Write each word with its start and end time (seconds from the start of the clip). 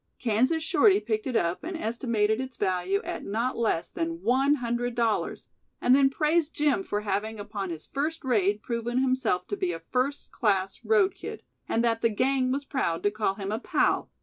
Kansas 0.17 0.63
Shorty 0.63 0.99
picked 0.99 1.27
it 1.27 1.35
up 1.35 1.63
and 1.63 1.77
estimated 1.77 2.41
its 2.41 2.57
value 2.57 3.03
at 3.03 3.23
not 3.23 3.55
less 3.55 3.87
than 3.87 4.19
one 4.23 4.55
hundred 4.55 4.95
dollars, 4.95 5.49
and 5.79 5.95
then 5.95 6.09
praised 6.09 6.55
Jim 6.55 6.81
for 6.81 7.01
having 7.01 7.39
upon 7.39 7.69
his 7.69 7.85
first 7.85 8.23
raid 8.25 8.63
proven 8.63 8.97
himself 9.03 9.45
to 9.49 9.55
be 9.55 9.71
a 9.71 9.79
first 9.79 10.31
class 10.31 10.83
road 10.83 11.13
kid, 11.13 11.43
and 11.69 11.83
that 11.83 12.01
the 12.01 12.09
"gang" 12.09 12.51
was 12.51 12.65
proud 12.65 13.03
to 13.03 13.11
call 13.11 13.35
him 13.35 13.51
a 13.51 13.59
pal. 13.59 14.09